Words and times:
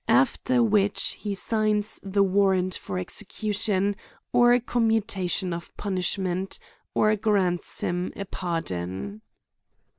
197 0.07 0.19
'after 0.19 0.63
which, 0.67 1.03
he 1.19 1.35
signs 1.35 1.99
the 2.01 2.23
warrant 2.23 2.73
for 2.73 2.97
execution, 2.97 3.95
or 4.33 4.59
commutation 4.59 5.53
of 5.53 5.71
punishment, 5.77 6.57
or 6.95 7.15
grants 7.15 7.81
him 7.81 8.11
a 8.15 8.25
pardon. 8.25 9.21